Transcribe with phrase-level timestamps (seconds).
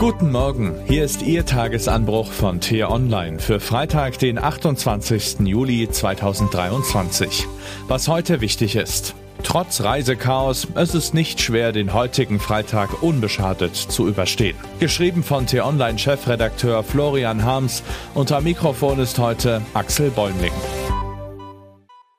[0.00, 5.40] Guten Morgen, hier ist Ihr Tagesanbruch von T-Online für Freitag, den 28.
[5.40, 7.46] Juli 2023.
[7.86, 9.14] Was heute wichtig ist.
[9.42, 14.56] Trotz Reisechaos, es ist nicht schwer, den heutigen Freitag unbeschadet zu überstehen.
[14.78, 17.82] Geschrieben von T-Online-Chefredakteur Florian Harms.
[18.14, 20.52] Unter Mikrofon ist heute Axel Bäumling.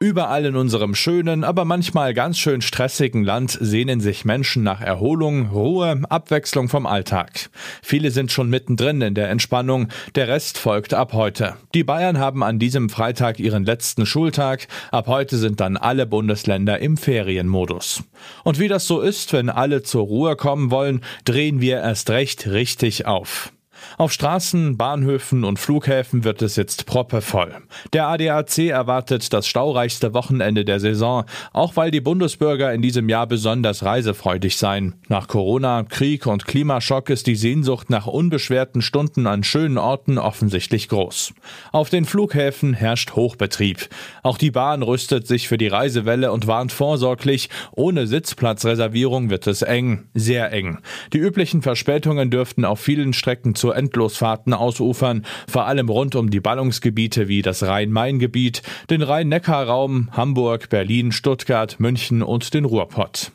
[0.01, 5.49] Überall in unserem schönen, aber manchmal ganz schön stressigen Land sehnen sich Menschen nach Erholung,
[5.49, 7.51] Ruhe, Abwechslung vom Alltag.
[7.83, 11.55] Viele sind schon mittendrin in der Entspannung, der Rest folgt ab heute.
[11.75, 16.79] Die Bayern haben an diesem Freitag ihren letzten Schultag, ab heute sind dann alle Bundesländer
[16.79, 18.03] im Ferienmodus.
[18.43, 22.47] Und wie das so ist, wenn alle zur Ruhe kommen wollen, drehen wir erst recht
[22.47, 23.53] richtig auf.
[23.97, 27.55] Auf Straßen, Bahnhöfen und Flughäfen wird es jetzt proppevoll.
[27.93, 33.27] Der ADAC erwartet das staureichste Wochenende der Saison, auch weil die Bundesbürger in diesem Jahr
[33.27, 34.95] besonders reisefreudig seien.
[35.07, 40.89] Nach Corona, Krieg und Klimaschock ist die Sehnsucht nach unbeschwerten Stunden an schönen Orten offensichtlich
[40.89, 41.33] groß.
[41.71, 43.89] Auf den Flughäfen herrscht Hochbetrieb.
[44.23, 49.61] Auch die Bahn rüstet sich für die Reisewelle und warnt vorsorglich, ohne Sitzplatzreservierung wird es
[49.61, 50.79] eng, sehr eng.
[51.13, 57.27] Die üblichen Verspätungen dürften auf vielen Strecken Endlosfahrten ausufern, vor allem rund um die Ballungsgebiete
[57.27, 63.31] wie das Rhein-Main-Gebiet, den Rhein-Neckar-Raum, Hamburg, Berlin, Stuttgart, München und den Ruhrpott.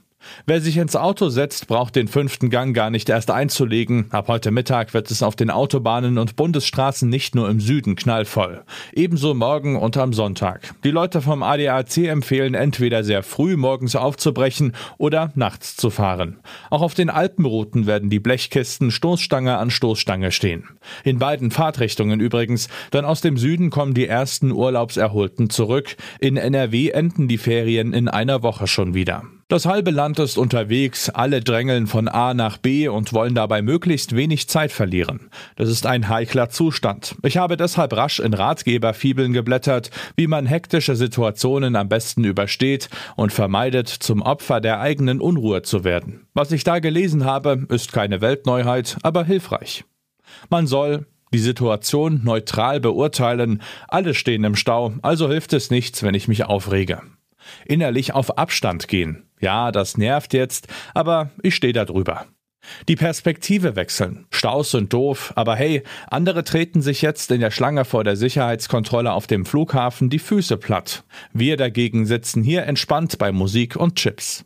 [0.47, 4.07] Wer sich ins Auto setzt, braucht den fünften Gang gar nicht erst einzulegen.
[4.11, 8.63] Ab heute Mittag wird es auf den Autobahnen und Bundesstraßen nicht nur im Süden knallvoll.
[8.93, 10.75] Ebenso morgen und am Sonntag.
[10.85, 16.39] Die Leute vom ADAC empfehlen entweder sehr früh morgens aufzubrechen oder nachts zu fahren.
[16.71, 20.65] Auch auf den Alpenrouten werden die Blechkisten Stoßstange an Stoßstange stehen.
[21.05, 25.97] In beiden Fahrtrichtungen übrigens, denn aus dem Süden kommen die ersten Urlaubserholten zurück.
[26.21, 29.23] In NRW enden die Ferien in einer Woche schon wieder.
[29.49, 34.17] Das halbe Land ist unterwegs, alle drängeln von A nach B und wollen dabei möglichst
[34.17, 35.31] wenig Zeit verlieren.
[35.55, 37.15] Das ist ein heikler Zustand.
[37.23, 43.33] Ich habe deshalb rasch in Ratgeberfibeln geblättert, wie man hektische Situationen am besten übersteht und
[43.33, 46.27] vermeidet, zum Opfer der eigenen Unruhe zu werden.
[46.35, 49.85] Was ich da gelesen habe, ist keine Weltneuheit, aber hilfreich.
[50.51, 56.15] Man soll die Situation neutral beurteilen, alle stehen im Stau, also hilft es nichts, wenn
[56.15, 57.01] ich mich aufrege.
[57.65, 62.27] Innerlich auf Abstand gehen, ja, das nervt jetzt, aber ich stehe da drüber.
[62.89, 64.27] Die Perspektive wechseln.
[64.31, 69.13] Staus sind doof, aber hey, andere treten sich jetzt in der Schlange vor der Sicherheitskontrolle
[69.13, 71.05] auf dem Flughafen die Füße platt.
[71.33, 74.45] Wir dagegen sitzen hier entspannt bei Musik und Chips.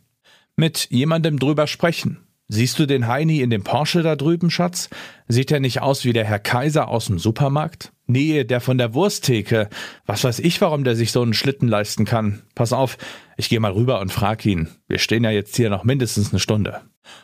[0.55, 2.19] Mit jemandem drüber sprechen.
[2.53, 4.89] Siehst du den Heini in dem Porsche da drüben, Schatz?
[5.29, 7.93] Sieht er nicht aus wie der Herr Kaiser aus dem Supermarkt?
[8.07, 9.69] Nee, der von der Wursttheke.
[10.05, 12.41] Was weiß ich, warum der sich so einen Schlitten leisten kann.
[12.53, 12.97] Pass auf,
[13.37, 14.67] ich gehe mal rüber und frag ihn.
[14.89, 16.81] Wir stehen ja jetzt hier noch mindestens eine Stunde.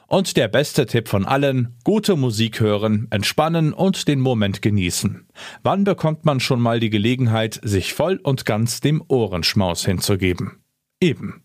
[0.07, 5.27] Und der beste Tipp von allen, gute Musik hören, entspannen und den Moment genießen.
[5.61, 10.63] Wann bekommt man schon mal die Gelegenheit, sich voll und ganz dem Ohrenschmaus hinzugeben?
[11.01, 11.43] Eben.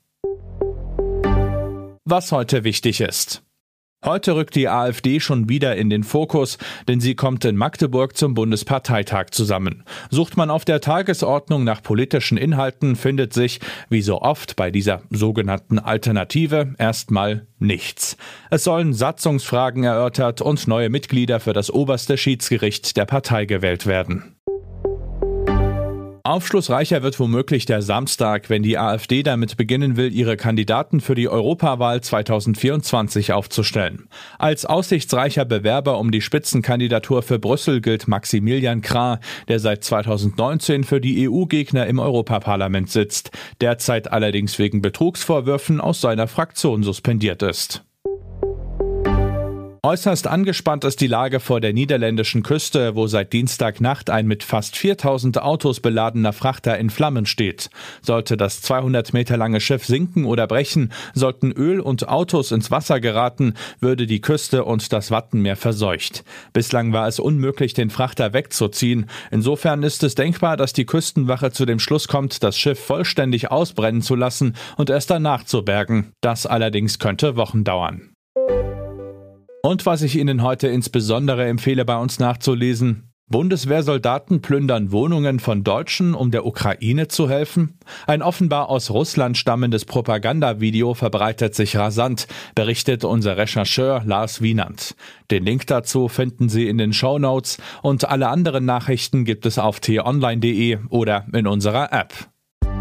[2.05, 3.43] Was heute wichtig ist.
[4.05, 6.59] Heute rückt die AfD schon wieder in den Fokus,
[6.89, 9.85] denn sie kommt in Magdeburg zum Bundesparteitag zusammen.
[10.11, 15.03] Sucht man auf der Tagesordnung nach politischen Inhalten, findet sich, wie so oft bei dieser
[15.11, 18.17] sogenannten Alternative, erstmal nichts.
[18.51, 24.35] Es sollen Satzungsfragen erörtert und neue Mitglieder für das oberste Schiedsgericht der Partei gewählt werden.
[26.25, 31.29] Aufschlussreicher wird womöglich der Samstag, wenn die AfD damit beginnen will, ihre Kandidaten für die
[31.29, 34.09] Europawahl 2024 aufzustellen.
[34.39, 39.19] Als aussichtsreicher Bewerber um die Spitzenkandidatur für Brüssel gilt Maximilian Krah,
[39.49, 46.29] der seit 2019 für die EU-Gegner im Europaparlament sitzt, derzeit allerdings wegen Betrugsvorwürfen aus seiner
[46.29, 47.83] Fraktion suspendiert ist.
[49.85, 54.77] Äußerst angespannt ist die Lage vor der niederländischen Küste, wo seit Dienstagnacht ein mit fast
[54.77, 57.69] 4000 Autos beladener Frachter in Flammen steht.
[58.01, 63.01] Sollte das 200 Meter lange Schiff sinken oder brechen, sollten Öl und Autos ins Wasser
[63.01, 66.23] geraten, würde die Küste und das Wattenmeer verseucht.
[66.53, 69.11] Bislang war es unmöglich, den Frachter wegzuziehen.
[69.33, 74.03] Insofern ist es denkbar, dass die Küstenwache zu dem Schluss kommt, das Schiff vollständig ausbrennen
[74.03, 76.13] zu lassen und erst danach zu bergen.
[76.21, 78.12] Das allerdings könnte Wochen dauern.
[79.65, 86.15] Und was ich Ihnen heute insbesondere empfehle, bei uns nachzulesen, Bundeswehrsoldaten plündern Wohnungen von Deutschen,
[86.15, 87.79] um der Ukraine zu helfen?
[88.09, 92.27] Ein offenbar aus Russland stammendes Propagandavideo verbreitet sich rasant,
[92.57, 94.97] berichtet unser Rechercheur Lars Wienand.
[95.31, 99.61] Den Link dazu finden Sie in den Show Notes und alle anderen Nachrichten gibt es
[99.61, 102.13] auf t-online.de oder in unserer App.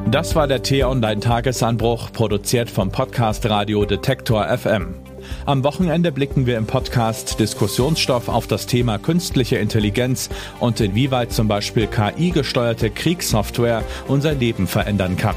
[0.10, 5.11] Das war der T-Online Tagesanbruch, produziert vom Podcast Radio Detektor FM.
[5.46, 10.30] Am Wochenende blicken wir im Podcast Diskussionsstoff auf das Thema künstliche Intelligenz
[10.60, 15.36] und inwieweit zum Beispiel KI-gesteuerte Kriegssoftware unser Leben verändern kann.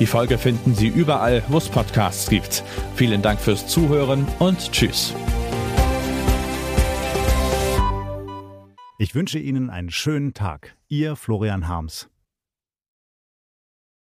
[0.00, 2.62] Die Folge finden Sie überall, wo es Podcasts gibt.
[2.94, 5.14] Vielen Dank fürs Zuhören und Tschüss.
[8.98, 10.76] Ich wünsche Ihnen einen schönen Tag.
[10.88, 12.08] Ihr Florian Harms.